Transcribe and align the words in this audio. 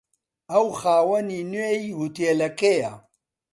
ئەو 0.51 0.67
خاوەنی 0.79 1.47
نوێی 1.51 1.93
هۆتێلەکەیە. 1.99 2.93